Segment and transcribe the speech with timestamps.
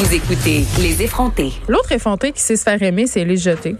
[0.00, 1.52] Vous écoutez Les effrontés.
[1.68, 3.76] L'autre effronté qui sait se faire aimer, c'est Élise Jeté.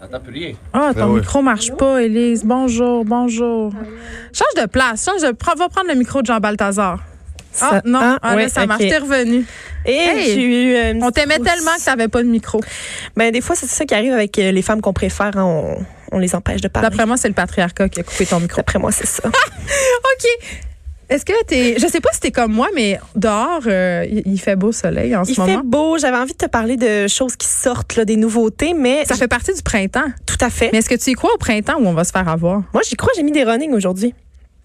[0.00, 0.52] Attends, plus rien.
[0.72, 1.20] Ah, ton Ben oui.
[1.20, 2.44] micro marche pas, Élise.
[2.44, 3.72] Bonjour, bonjour.
[4.32, 5.04] Change de place.
[5.04, 5.28] Change de...
[5.58, 7.00] Va prendre le micro de Jean Balthazar.
[7.60, 8.82] Ah, non, ah, ah, là, ça marche.
[8.82, 9.44] T'es revenu.
[9.84, 12.60] Et Hey, j'ai eu euh, une On t'aimait tellement que t'avais pas de micro.
[13.16, 15.36] Ben, des fois, c'est ça qui arrive avec euh, les femmes qu'on préfère.
[15.36, 15.78] hein, on,
[16.12, 16.88] on les empêche de parler.
[16.88, 18.58] D'après moi, c'est le patriarcat qui a coupé ton micro.
[18.58, 19.26] D'après moi, c'est ça.
[19.28, 20.65] OK.
[21.08, 21.76] Est-ce que t'es.
[21.78, 25.14] Je sais pas si t'es comme moi, mais dehors, euh, il il fait beau soleil
[25.14, 25.62] en Il ce fait moment.
[25.64, 25.98] beau.
[25.98, 29.28] J'avais envie de te parler de choses qui sortent, là, des nouveautés, mais Ça fait
[29.28, 30.06] partie du printemps.
[30.26, 30.70] tout à fait.
[30.72, 32.62] Mais est-ce que tu y crois au printemps où on va se faire avoir?
[32.74, 33.12] Moi, j'y crois.
[33.16, 34.14] J'ai mis des running aujourd'hui.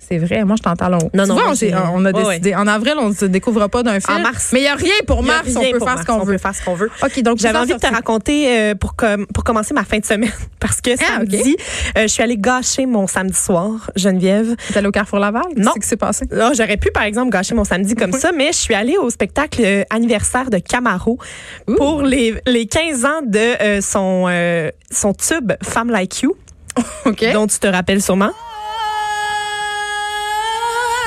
[0.10, 0.98] C'est vrai, moi je t'entends long.
[1.14, 1.54] Non, Tu non, vois, moi,
[1.94, 2.55] on, on a Ouais, décidé.
[2.55, 4.18] En avril, on ne se découvrira pas d'un film.
[4.18, 4.50] En mars.
[4.52, 5.96] Mais il n'y a rien pour Il y a mars, on rien peut pour faire
[5.96, 6.08] mars.
[6.08, 6.34] ce qu'on On veut.
[6.34, 6.90] peut faire ce qu'on veut.
[7.02, 10.06] OK, donc J'avais envie de te raconter euh, pour, com- pour commencer ma fin de
[10.06, 10.32] semaine.
[10.59, 11.56] Parce que Ah, samedi,
[11.98, 14.56] euh, je suis allée gâcher mon samedi soir, Geneviève.
[14.70, 15.44] T'es allé au Carrefour Laval?
[15.56, 15.72] Non.
[15.72, 16.26] Qu'est-ce qui s'est passé?
[16.31, 19.09] Là, j'aurais pu, par exemple, gâcher mon samedi comme ça, mais je suis allée au
[19.09, 21.20] spectacle euh, anniversaire de Camaro
[21.68, 21.76] Ouh.
[21.76, 26.36] pour les, les 15 ans de euh, son, euh, son tube Femme Like You,
[27.06, 27.23] OK.
[27.34, 28.31] dont tu te rappelles sûrement.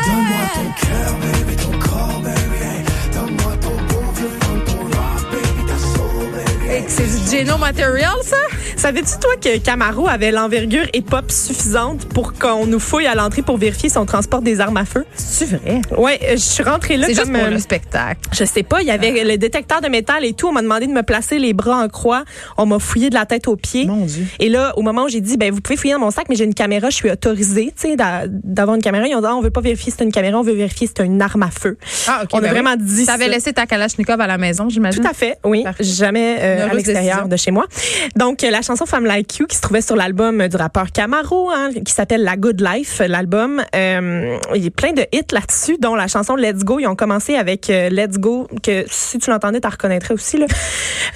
[0.06, 0.64] Donne-moi
[6.88, 8.36] c'est du Geno Material, ça?
[8.77, 13.42] Savais-tu, toi, que Camaro avait l'envergure et pop suffisante pour qu'on nous fouille à l'entrée
[13.42, 15.05] pour vérifier si on transporte des armes à feu?
[15.14, 15.80] C'est vrai?
[15.97, 17.34] Ouais, euh, je suis rentrée là C'est juste comme...
[17.34, 18.20] pour euh, le spectacle.
[18.33, 20.48] Je sais pas, il y avait le détecteur de métal et tout.
[20.48, 22.25] On m'a demandé de me placer les bras en croix.
[22.58, 23.86] On m'a fouillé de la tête aux pieds.
[23.86, 24.27] Mon Dieu.
[24.39, 26.34] Et là, au moment où j'ai dit, ben vous pouvez fouiller dans mon sac, mais
[26.36, 29.06] j'ai une caméra, je suis autorisée, tu sais, d'a- d'avoir une caméra.
[29.06, 30.86] Ils ont dit, ah, on veut pas vérifier si c'est une caméra, on veut vérifier
[30.86, 31.78] si c'est une arme à feu.
[32.08, 32.30] Ah, OK.
[32.33, 32.55] on ben a oui.
[32.55, 35.02] vraiment dit T'avais laissé ta Kalachnikov à la maison, j'imagine?
[35.02, 35.62] Tout à fait, oui.
[35.62, 35.84] Parfait.
[35.84, 37.67] Jamais euh, à l'extérieur de chez moi.
[38.17, 41.70] Donc, la chanson Femme Like You qui se trouvait sur l'album du rappeur Camaro, hein,
[41.84, 43.62] qui s'appelle La Good Life, l'album.
[43.74, 46.78] Euh, il y a plein de hits là-dessus, dont la chanson Let's Go.
[46.80, 50.38] Ils ont commencé avec euh, Let's Go, que si tu l'entendais, tu reconnaîtrais aussi.
[50.38, 50.46] Là.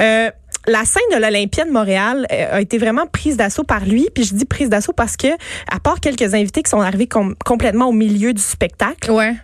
[0.00, 0.30] Euh,
[0.66, 4.08] la scène de l'Olympia de Montréal a été vraiment prise d'assaut par lui.
[4.14, 5.28] Puis je dis prise d'assaut parce que,
[5.72, 9.34] à part quelques invités qui sont arrivés com- complètement au milieu du spectacle, Ouais.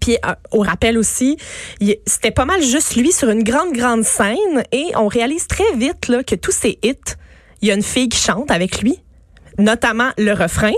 [0.00, 1.36] Puis euh, au rappel aussi,
[2.06, 4.64] c'était pas mal juste lui sur une grande, grande scène.
[4.72, 6.94] Et on réalise très vite là, que tous ces hits,
[7.62, 8.98] il y a une fille qui chante avec lui,
[9.58, 10.72] notamment le refrain.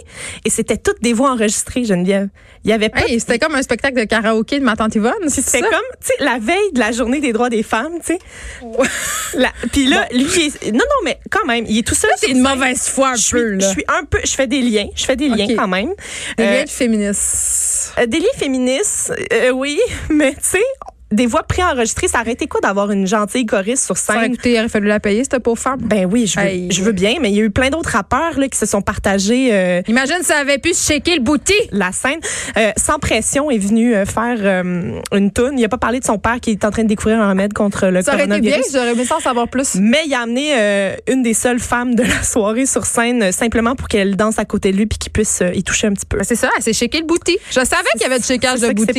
[0.44, 2.28] Et c'était toutes des voix enregistrées, Geneviève.
[2.64, 3.06] Il y avait pas...
[3.06, 5.66] Hey, c'était comme un spectacle de karaoké de ma tante Yvonne, c'est C'était ça?
[5.70, 8.18] comme, tu sais, la veille de la journée des droits des femmes, tu sais.
[9.72, 12.10] Puis là, lui, est- non, non, mais quand même, il est tout seul.
[12.16, 13.66] C'est une mauvaise foi un Je peu, suis, là.
[13.68, 15.90] je suis un peu, je fais des liens, je fais des liens quand même.
[16.36, 17.94] Des Euh, liens féministes.
[17.98, 19.78] euh, des liens féministes, euh, oui,
[20.10, 20.62] mais tu sais,
[21.10, 24.36] des voix préenregistrées, ça aurait été quoi d'avoir une gentille choriste sur Ça scène?
[24.36, 25.78] coûté, il aurait fallu la payer, cette pauvre femme.
[25.80, 26.68] Ben oui, je veux, Hey.
[26.70, 28.82] je veux bien, mais il y a eu plein d'autres rappeurs là, qui se sont
[28.82, 31.54] partagés euh, Imagine ça avait pu shaker le bouti.
[31.72, 32.18] la scène.
[32.56, 34.64] Euh, Sans pression est venu euh, faire
[35.12, 35.58] une toune.
[35.58, 37.52] Il a pas parlé de son père qui est en train de découvrir un remède
[37.52, 38.72] contre le Ça aurait été bien, coronavirus.
[38.72, 39.76] j'aurais aimé ça en savoir plus.
[39.80, 40.52] Mais il a amené
[41.10, 44.72] une des seules femmes de la soirée sur scène simplement pour qu'elle danse à côté
[44.72, 46.18] de lui puis qu'il puisse y toucher un petit peu.
[46.18, 47.38] Ben, c'est ça, elle s'est shaké le bouti.
[47.50, 48.92] Je savais qu'il y avait du C'est de ça bouti.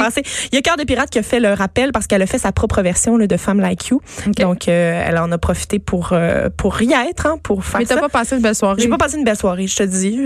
[0.52, 2.38] Il y a Cœur de Pirate qui a fait le rappel parce qu'elle a fait
[2.38, 4.02] sa propre version là, de Femme Like You.
[4.38, 7.86] Donc, euh, elle en a profité pour, euh, pour y être, hein, pour faire Mais
[7.86, 8.00] t'as ça.
[8.00, 8.82] pas passé une belle soirée.
[8.82, 10.18] J'ai pas passé une belle soirée, je te dis.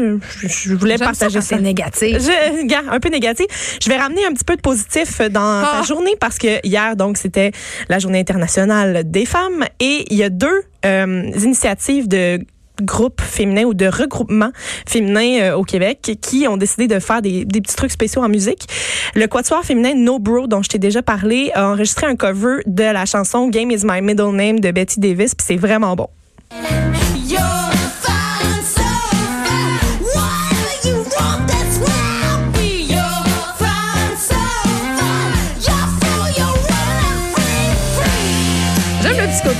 [0.43, 1.55] Je, voulais partager ça.
[1.55, 2.19] C'est négatif.
[2.19, 3.47] Je, un peu négatif.
[3.83, 5.77] Je vais ramener un petit peu de positif dans Ah.
[5.79, 7.51] ta journée parce que hier, donc, c'était
[7.89, 12.39] la journée internationale des femmes et il y a deux euh, initiatives de
[12.81, 14.51] groupes féminins ou de regroupements
[14.87, 18.29] féminins euh, au Québec qui ont décidé de faire des, des petits trucs spéciaux en
[18.29, 18.67] musique.
[19.15, 22.83] Le quatuor féminin No Bro, dont je t'ai déjà parlé, a enregistré un cover de
[22.83, 26.07] la chanson Game is my middle name de Betty Davis, puis c'est vraiment bon.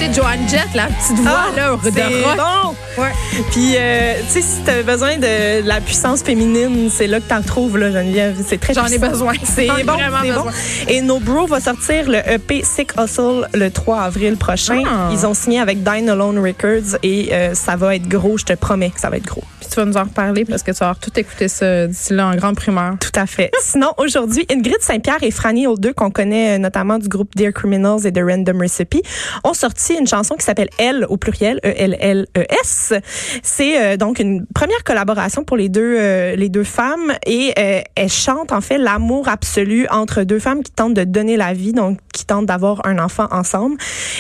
[0.03, 2.37] Côté de Joanne Jett, la petite voix Ah, là, de rock.
[2.37, 3.01] bon.
[3.01, 3.09] Ouais.
[3.51, 7.41] Puis, euh, tu sais, si t'as besoin de la puissance féminine, c'est là que t'en
[7.41, 8.35] trouves, là, Geneviève.
[8.45, 9.33] C'est très J'en ai besoin.
[9.43, 10.45] C'est bon, vraiment c'est bon.
[10.87, 14.83] Et No Bro va sortir le EP Sick Hustle le 3 avril prochain.
[14.85, 15.09] Ah.
[15.11, 18.38] Ils ont signé avec Dine Alone Records et euh, ça va être gros.
[18.38, 19.44] Je te promets que ça va être gros.
[19.59, 22.13] Puis tu vas nous en reparler parce que tu vas avoir tout écouté ça d'ici
[22.13, 22.95] là en grande primeur.
[22.99, 23.51] Tout à fait.
[23.61, 28.06] Sinon, aujourd'hui, Ingrid Saint-Pierre et Franny O'Deux, qu'on connaît euh, notamment du groupe Dear Criminals
[28.06, 29.01] et de Random Recipe,
[29.44, 32.94] ont sorti une chanson qui s'appelle Elle au pluriel, E-L-L-E-S.
[33.42, 37.81] C'est euh, donc une première collaboration pour les deux, euh, les deux femmes et euh,
[37.95, 41.74] elles chantent en fait l'amour absolu entre deux femmes qui tentent de donner la vie,
[41.74, 43.78] donc qui tentent d'avoir un enfant ensemble.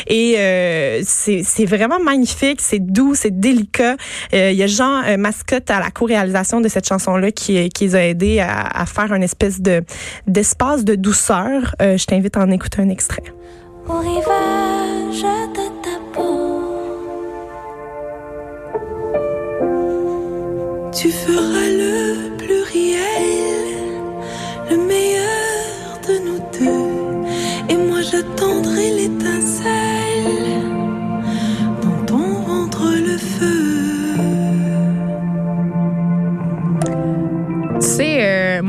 [0.07, 0.37] Et
[1.03, 3.95] c'est vraiment magnifique, c'est doux, c'est délicat.
[4.31, 8.05] Il y a Jean Mascotte à la co-réalisation de cette chanson-là qui, qui les a
[8.05, 9.83] aidés à, faire une espèce de
[10.27, 11.75] d'espace de douceur.
[11.79, 13.23] Je t'invite à en écouter un extrait.
[13.89, 15.25] Au rivage
[15.57, 16.61] de ta peau.
[20.91, 22.02] Tu feras le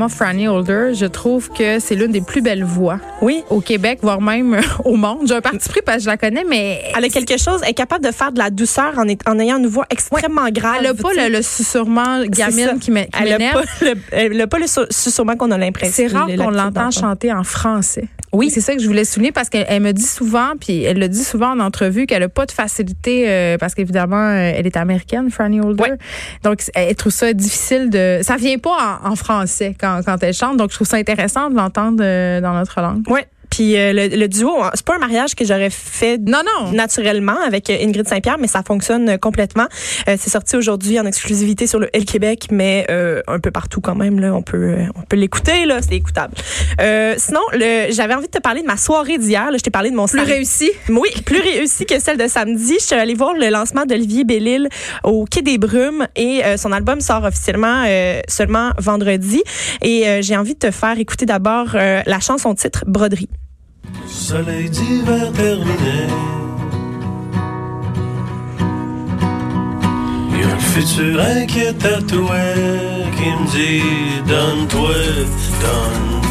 [0.04, 3.42] moi, Franny Holder, je trouve que c'est l'une des plus belles voix Oui.
[3.48, 5.20] au Québec, voire même euh, au monde.
[5.26, 7.70] J'ai un parti pris parce que je la connais, mais Elle a quelque chose, elle
[7.70, 10.76] est capable de faire de la douceur en, est- en ayant une voix extrêmement grave.
[10.80, 13.62] elle a pas le, le susurrement gamine qui Elle m'énerve.
[13.62, 15.92] pas le, elle a pas le susurrement qu'on a l'impression.
[15.94, 16.92] C'est rare qu'on l'habitude l'entend d'entendre.
[16.92, 18.08] chanter en français.
[18.34, 18.50] Oui.
[18.50, 21.08] C'est ça que je voulais souligner parce qu'elle elle me dit souvent, puis elle le
[21.08, 24.76] dit souvent en entrevue, qu'elle a pas de facilité euh, parce qu'évidemment, euh, elle est
[24.76, 25.94] américaine, Franny Holder.
[26.42, 28.20] Donc, elle trouve ça difficile de.
[28.22, 30.56] Ça vient pas en, en français quand, quand elle chante.
[30.56, 33.08] Donc, je trouve ça intéressant de l'entendre euh, dans notre langue.
[33.08, 33.26] Ouais.
[33.54, 36.72] Puis euh, le, le duo, hein, c'est pas un mariage que j'aurais fait Non, non.
[36.72, 39.66] naturellement avec euh, Ingrid Saint-Pierre, mais ça fonctionne euh, complètement.
[40.08, 43.80] Euh, c'est sorti aujourd'hui en exclusivité sur le L Québec, mais euh, un peu partout
[43.80, 44.18] quand même.
[44.18, 46.34] Là, on peut, euh, on peut l'écouter là, c'est écoutable.
[46.80, 49.52] Euh, sinon, le, j'avais envie de te parler de ma soirée d'hier.
[49.52, 50.72] Là, je t'ai parlé de mon Plus réussi.
[50.88, 52.74] Oui, plus réussi que celle de samedi.
[52.80, 54.68] Je suis allée voir le lancement d'Olivier Bellil
[55.04, 59.42] au Quai des Brumes et euh, son album sort officiellement euh, seulement vendredi.
[59.80, 63.28] Et euh, j'ai envie de te faire écouter d'abord euh, la chanson titre Broderie.
[64.06, 66.08] Soleil d'hiver terminé.
[70.38, 72.54] Y a un futur inquiet tatoué
[73.16, 74.94] qui me dit Donne-toi,
[75.62, 76.23] donne-toi.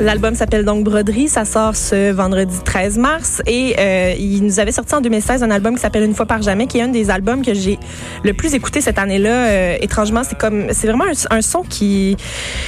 [0.00, 1.28] L'album s'appelle donc Broderie.
[1.28, 3.42] Ça sort ce vendredi 13 mars.
[3.46, 6.40] Et euh, il nous avait sorti en 2016 un album qui s'appelle Une fois par
[6.42, 7.78] jamais, qui est un des albums que j'ai
[8.24, 9.30] le plus écouté cette année-là.
[9.48, 12.16] Euh, étrangement, c'est comme c'est vraiment un, un son qui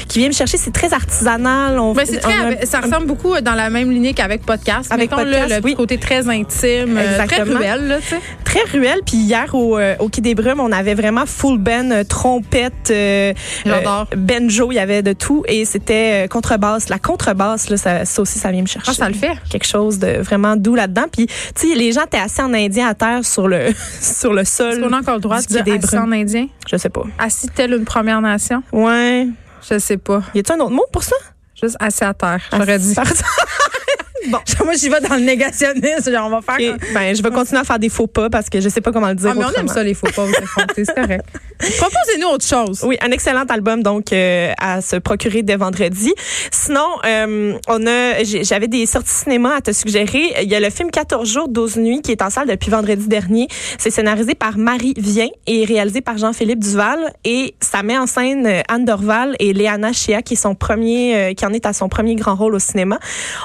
[0.08, 0.58] qui vient me chercher.
[0.58, 1.78] C'est très artisanal.
[1.78, 4.92] On, Ben, c'est très, on a- ça ressemble beaucoup dans la même lignée qu'avec podcast.
[4.92, 5.74] Avec Mettons, podcast, là, le oui.
[5.74, 7.58] côté très intime, euh, très Exactement.
[7.58, 8.20] ruelle, là, tu sais.
[8.52, 9.00] Très ruelle.
[9.06, 12.90] Puis hier au, euh, au Quai des Brumes, on avait vraiment full band, euh, trompette,
[12.90, 13.32] euh,
[13.66, 15.44] euh, banjo, il y avait de tout.
[15.48, 16.88] Et c'était euh, contrebasse.
[16.88, 18.90] La contrebasse, là, ça, ça aussi, ça vient me chercher.
[18.90, 19.32] Ah, ça le fait.
[19.50, 21.04] quelque chose de vraiment doux là-dedans.
[21.10, 23.68] Puis, tu sais, les gens étaient assis en indien à terre sur le
[24.00, 24.72] sur le sol.
[24.72, 26.46] Est-ce qu'on a encore le droit de dire assis en indien?
[26.70, 27.04] Je sais pas.
[27.18, 28.62] Assis telle une Première Nation?
[28.72, 29.28] Ouais.
[29.70, 30.22] Je sais pas.
[30.34, 31.16] Y a-t-il un autre mot pour ça?
[31.60, 32.94] Juste assis à terre, j'aurais dit.
[34.28, 36.12] Bon, moi, j'y vais dans le négationnisme.
[36.12, 36.74] Genre, on va faire.
[36.74, 36.80] Ok.
[36.94, 39.08] Ben, je vais continuer à faire des faux pas parce que je sais pas comment
[39.08, 39.30] le dire.
[39.32, 40.32] Ah, mais on aime ça, les faux pas, vous
[40.74, 41.24] c'est correct.
[41.78, 42.82] Proposez-nous autre chose.
[42.84, 46.12] Oui, un excellent album donc euh, à se procurer dès vendredi.
[46.50, 50.34] Sinon, euh, on a j'avais des sorties cinéma à te suggérer.
[50.42, 53.06] Il y a le film 14 jours 12 nuits qui est en salle depuis vendredi
[53.06, 53.48] dernier.
[53.78, 58.46] C'est scénarisé par Marie Vien et réalisé par Jean-Philippe Duval et ça met en scène
[58.46, 61.72] euh, Anne Dorval et Léana Chia qui est son premier euh, qui en est à
[61.72, 62.98] son premier grand rôle au cinéma.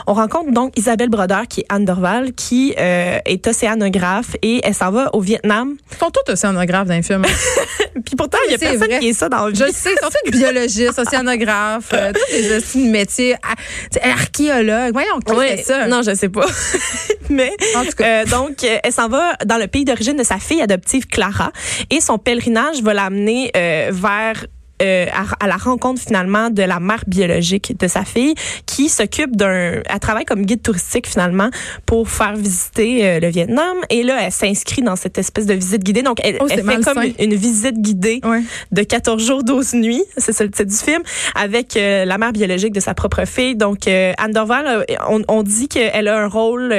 [0.08, 4.74] On rencontre donc Isabelle Brodeur qui est Anne Dorval qui euh, est océanographe et elle
[4.74, 5.76] s'en va au Vietnam.
[5.92, 7.26] Ils sont tous océanographes dans les films.
[8.08, 9.00] Puis pourtant, il y a personne vrai.
[9.00, 12.90] qui est ça dans le Je le sais, tous biologistes, océanographes, euh, tous des de
[12.90, 13.56] métier, ah,
[14.02, 14.94] archéologues.
[14.94, 15.88] Voyons, qui fait ça?
[15.88, 16.46] Non, je sais pas.
[17.30, 18.06] Mais En tout cas.
[18.22, 21.52] euh, donc, euh, elle s'en va dans le pays d'origine de sa fille adoptive Clara
[21.90, 24.46] et son pèlerinage va l'amener euh, vers
[24.82, 29.36] euh, à, à la rencontre finalement de la mère biologique de sa fille qui s'occupe
[29.36, 31.50] d'un elle travaille comme guide touristique finalement
[31.86, 33.76] pour faire visiter euh, le Vietnam.
[33.90, 36.02] Et là elle s'inscrit dans cette espèce de visite guidée.
[36.04, 38.42] Donc elle, Oh, elle fait comme une visite guidée Ouais.
[38.72, 41.02] de 14 jours 12 nuits, c'est ça le titre du film,
[41.36, 43.56] avec euh, la mère biologique de sa propre fille.
[43.56, 46.74] Donc Anne Dorval, on, on dit qu'elle a un rôle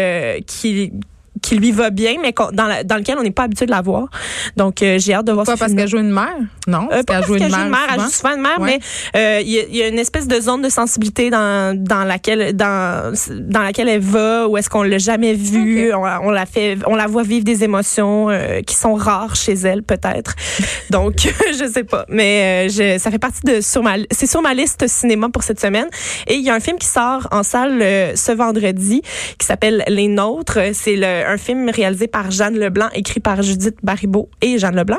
[0.46, 0.92] qui
[1.42, 3.80] qui lui va bien, mais dans, la- dans lequel on n'est pas habitué de la
[3.82, 4.08] voir.
[4.56, 6.36] Donc, euh, j'ai hâte de voir Pas ce parce qu'elle joue une mère?
[6.66, 8.78] Non, Euh, pas parce qu'elle joue une mère, elle joue souvent une mère, Ouais.
[9.14, 11.76] mais euh, il y, a- il y a une espèce de zone de sensibilité dans,
[11.76, 16.30] dans laquelle dans dans laquelle elle va, où est-ce qu'on l'a jamais vue, on, on
[16.30, 20.34] la fait, on la voit vivre des émotions euh, qui sont rares chez elle peut-être.
[20.90, 21.14] Donc
[21.58, 24.54] je sais pas, mais euh, je, ça fait partie de sur ma c'est sur ma
[24.54, 25.86] liste cinéma pour cette semaine.
[26.26, 29.02] Et il y a un film qui sort en salle euh, ce vendredi
[29.38, 30.58] qui s'appelle Les Nôtres.
[30.72, 34.98] C'est le, un film réalisé par Jeanne Leblanc, écrit par Judith Baribeau et Jeanne Leblanc.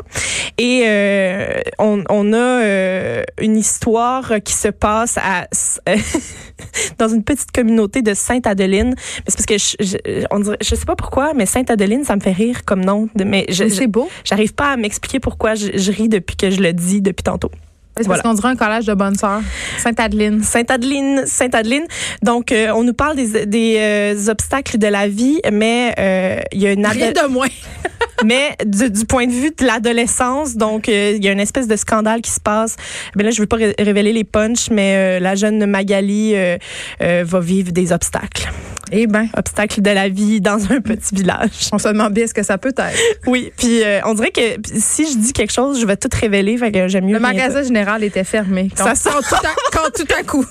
[0.57, 5.47] Et euh, on, on a euh, une histoire qui se passe à
[6.97, 8.95] dans une petite communauté de Sainte-Adeline.
[9.27, 12.21] C'est parce que je, je, on dirait, je sais pas pourquoi, mais Sainte-Adeline, ça me
[12.21, 13.09] fait rire comme nom.
[13.15, 14.09] Mais c'est beau.
[14.23, 17.51] j'arrive pas à m'expliquer pourquoi je, je ris depuis que je le dis depuis tantôt.
[17.99, 18.21] C'est Voilà.
[18.23, 19.41] parce qu'on dirait un collège de bonnes sœurs.
[19.77, 20.41] Sainte-Adeline.
[20.43, 21.85] Sainte-Adeline, Sainte-Adeline.
[22.23, 26.61] Donc, euh, on nous parle des, des euh, obstacles de la vie, mais euh, il
[26.61, 27.47] y a une Rien de moins.
[28.25, 31.67] mais du, du point de vue de l'adolescence, donc euh, il y a une espèce
[31.67, 32.75] de scandale qui se passe.
[33.15, 36.57] Mais là, je veux pas ré- révéler les punchs, mais euh, la jeune Magali euh,
[37.01, 38.49] euh, va vivre des obstacles.
[38.91, 41.69] Eh ben, Obstacles de la vie dans un petit village.
[41.71, 42.97] on se demande bien ce que ça peut être.
[43.27, 44.41] Oui, puis euh, on dirait que
[44.79, 47.13] si je dis quelque chose, je vais tout révéler, fait que j'aime mieux.
[47.13, 48.69] Le magasin général était fermé.
[48.75, 50.45] Ça sent- quand tout, à, quand tout à coup.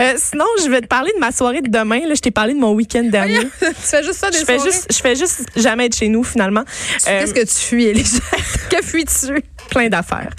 [0.00, 2.00] Euh, sinon, je vais te parler de ma soirée de demain.
[2.08, 3.40] Là, je t'ai parlé de mon week-end dernier.
[3.60, 4.70] tu fais juste ça des Je fais soirées?
[4.72, 6.62] juste, je fais juste jamais être chez nous finalement.
[7.06, 8.40] Euh, Qu'est-ce que tu fuis, Elisabeth?
[8.70, 9.42] que fuis-tu?
[9.68, 10.30] plein d'affaires.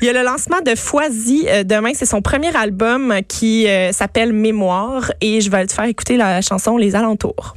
[0.00, 1.90] Il y a le lancement de Foisy euh, demain.
[1.94, 6.40] C'est son premier album qui euh, s'appelle Mémoire et je vais te faire écouter la
[6.40, 7.56] chanson Les Alentours.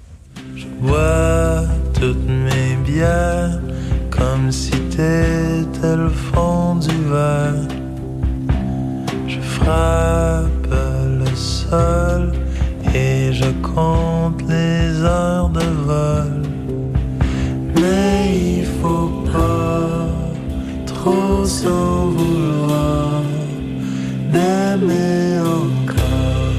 [0.80, 1.63] bois
[2.00, 3.60] toutes mes bières
[4.24, 7.68] comme si t'étais le fond du verre.
[9.27, 10.68] Je frappe
[11.20, 12.32] le sol
[12.96, 16.42] et je compte les heures de vol.
[17.75, 20.08] Mais il faut pas
[20.86, 23.22] trop s'en vouloir
[24.32, 26.53] d'aimer encore.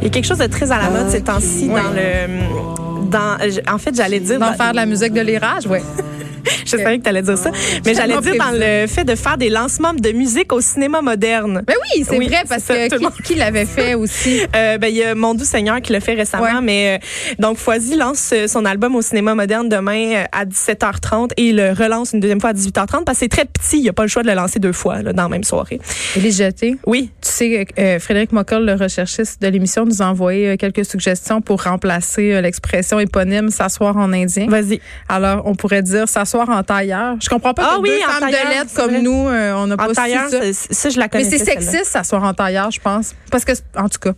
[0.00, 1.80] Il y a quelque chose de très à la mode ces temps-ci Oui.
[1.80, 3.36] dans le dans
[3.74, 5.78] en fait j'allais dire D'en dans- faire de la musique de l'érage, oui.
[6.78, 7.50] je savais que tu allais dire ça
[7.84, 11.62] mais j'allais dire dans le fait de faire des lancements de musique au cinéma moderne.
[11.68, 14.40] Mais oui, c'est Oui, vrai, parce ça, que qui, qui l'avait fait aussi?
[14.56, 16.60] Euh, ben, il y a Mon Doux Seigneur qui l'a fait récemment, Ouais.
[16.62, 21.48] mais euh, donc Foisy lance euh, son album au cinéma moderne demain à 17h30 et
[21.48, 23.88] il le relance une deuxième fois à 18h30 parce que c'est très petit, il n'y
[23.88, 25.80] a pas le choix de le lancer deux fois là, dans la même soirée.
[26.16, 26.76] Élise Jeté.
[26.86, 31.40] Oui, Tu sais, euh, Frédéric Mockel, le recherchiste de l'émission, nous a envoyé quelques suggestions
[31.40, 34.46] pour remplacer l'expression éponyme s'asseoir en indien.
[34.48, 34.80] vas-y.
[35.08, 37.16] Alors, on pourrait dire s'asseoir en tailleur.
[37.20, 39.02] Je comprends pas Ah que oui, deux en femmes tailleur, de lettres comme vrai.
[39.02, 40.38] nous, euh, on n'a pas En tailleur, ça.
[40.52, 41.24] ça, je la Mais connais.
[41.38, 43.14] c'est sexiste, s'asseoir en tailleur, je pense.
[43.30, 44.12] Parce que, en tout cas,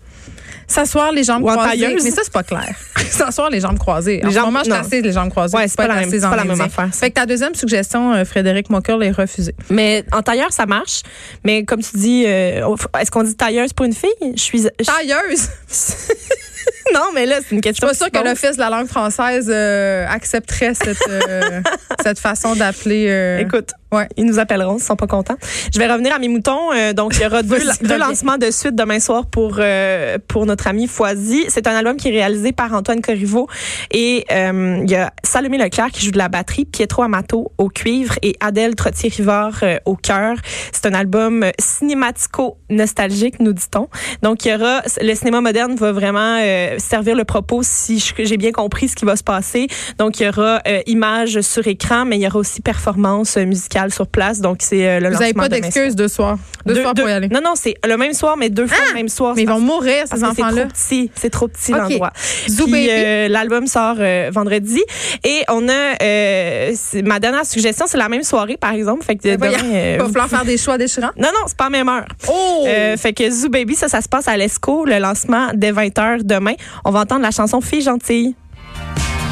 [0.67, 1.95] s'asseoir les jambes Ou en croisées.
[2.03, 2.75] Mais ça, c'est pas clair.
[3.11, 4.21] s'asseoir les jambes croisées.
[4.23, 5.57] en Les ce jambes- moment, je suis assise les jambes croisées.
[5.57, 7.01] Ouais, c'est pas la même- en pas la affaire, ça.
[7.01, 9.55] Fait que ta deuxième suggestion, euh, Frédéric Mockel, est refusée.
[9.71, 11.03] Mais en tailleur, ça marche.
[11.45, 12.67] Mais comme tu dis, euh,
[13.01, 14.11] est-ce qu'on dit tailleuse pour une fille?
[14.35, 14.63] Je suis.
[14.63, 15.49] je- Tailleuse!
[16.95, 17.88] non, mais là, c'est une Je question.
[17.88, 21.61] suis pas sûre que l'Office de la langue française euh, accepterait cette, euh,
[22.03, 23.07] cette façon d'appeler.
[23.09, 24.09] euh, Écoute, Ouais.
[24.17, 25.37] ils nous appelleront, ils sont pas contents.
[25.73, 26.73] Je vais revenir à mes moutons.
[26.73, 30.67] Euh, donc, il y aura deux, lancements de suite demain soir pour euh, pour notre
[30.67, 31.45] ami Foisy.
[31.49, 33.49] C'est un album qui est réalisé par Antoine Corriveau
[33.93, 37.69] et euh, il y a Salomé Leclerc qui joue de la batterie, Pietro Amato au
[37.69, 40.37] cuivre et Adèle Trottier-Rivard au chœur.
[40.73, 43.89] C'est un album cinématico-nostalgique, nous dit-on.
[44.23, 46.41] Donc, il y aura le cinéma moderne va vraiment
[46.79, 49.69] servir le propos si j'ai bien compris ce qui va se passer.
[49.99, 53.45] Donc, il y aura images sur écran, mais il y aura aussi performance euh,
[53.85, 54.41] musicale sur place.
[54.41, 56.38] Donc, c'est euh, le Vous lancement n'avez pas demain d'excuses deux soirs.
[56.67, 57.29] Deux, deux- soirs pour y aller.
[57.29, 59.35] Non, non, c'est le même soir, mais deux fois le même soir.
[59.37, 60.62] Mais ils vont mourir, ces enfants-là.
[60.62, 61.81] trop petit, c'est trop petit Ok.
[61.81, 62.11] l'endroit.
[62.47, 64.83] Puis, euh, l'album sort euh, vendredi
[65.25, 66.73] et on a euh,
[67.05, 69.05] ma dernière suggestion, c'est la même soirée par exemple.
[69.05, 71.11] Fait que demain, euh, Il va falloir faire des choix déchirants.
[71.17, 72.07] non non, c'est pas à même heure.
[72.29, 72.64] Oh!
[72.67, 76.23] Euh, fait que Zoo Baby, ça, ça se passe à l'ESCO, le lancement dès 20h
[76.23, 76.55] demain.
[76.85, 78.35] On va entendre la chanson Fille gentille.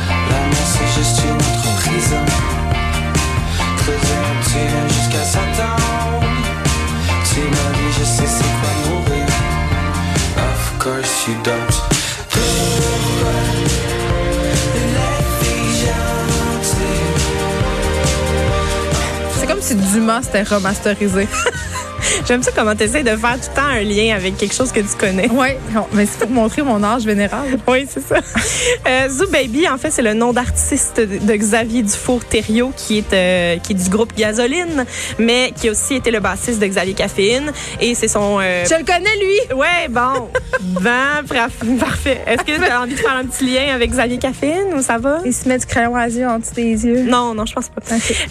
[0.08, 2.14] L'amour c'est juste une entreprise
[3.78, 4.21] Très
[19.38, 21.28] c'est comme si Dumas c'était remasterisé.
[22.26, 24.72] J'aime ça comment tu essaies de faire tout le temps un lien avec quelque chose
[24.72, 25.28] que tu connais.
[25.32, 25.48] oui,
[25.92, 27.58] mais c'est pour montrer mon âge vénérable.
[27.68, 28.16] Oui, c'est ça.
[28.88, 33.56] Euh, Zoo Baby, en fait, c'est le nom d'artiste de Xavier Dufour-Thériault, qui est euh,
[33.58, 34.84] qui est du groupe Gasoline,
[35.18, 37.52] mais qui a aussi été le bassiste de Xavier Caféine.
[37.80, 38.38] Et c'est son...
[38.40, 39.56] euh, Je le connais, lui!
[39.56, 40.28] Ouais, bon.
[40.80, 41.22] ben,
[41.78, 42.20] parfait.
[42.26, 44.98] Est-ce que tu as envie de faire un petit lien avec Xavier Caféine ou ça
[44.98, 45.18] va?
[45.24, 47.02] Il se met du crayon à yeux en dessous des yeux.
[47.02, 47.80] Non, non, je pense pas.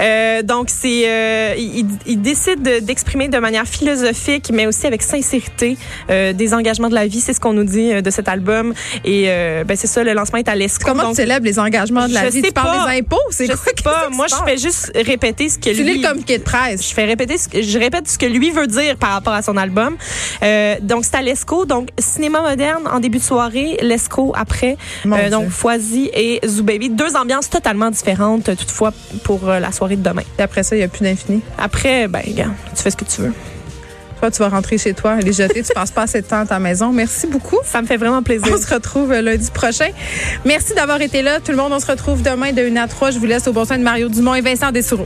[0.02, 5.78] Euh, donc, c'est, il, il décide de- d'exprimer de manière philosophique, mais aussi avec sincérité,
[6.10, 7.20] euh, des engagements de la vie.
[7.22, 8.74] C'est ce qu'on nous dit euh, de cet album.
[9.06, 10.86] Et euh, ben, c'est ça, le lancement est à l'ESCO.
[10.86, 12.42] Comment donc, tu célèbres les engagements de la vie?
[12.42, 13.18] sais Tu parles des impôts?
[13.32, 13.62] C'est Je quoi?
[13.66, 14.10] sais pas.
[14.12, 16.02] Moi, je fais juste répéter ce que Tu lis lui...
[16.02, 16.88] le communiqué de presse.
[16.88, 19.42] Je fais répéter, ce que- je répète ce que lui veut dire par rapport à
[19.42, 19.96] son album.
[20.44, 24.78] Euh, donc c'est à l'Esco, donc cinéma moderne en début de soirée, l'Esco après,
[25.30, 28.92] donc Foisy et Zoo Baby, deux ambiances totalement différentes toutefois
[29.24, 30.24] pour la soirée de demain.
[30.40, 31.42] Et après ça, il n'y a plus d'infini.
[31.58, 33.34] Après, ben regarde, tu fais ce que tu veux.
[34.22, 35.64] Toi, tu vas rentrer chez toi, les jeter.
[35.64, 36.92] tu passes pas assez de temps à ta maison.
[36.92, 37.58] Merci beaucoup.
[37.66, 38.54] Ça me fait vraiment plaisir.
[38.54, 39.90] On se retrouve euh, lundi prochain.
[40.46, 41.40] Merci d'avoir été là.
[41.40, 43.10] Tout le monde, on se retrouve demain de 1 à 3.
[43.10, 45.06] Je vous laisse au bon soin de Mario Dumont et Vincent Dessoureau.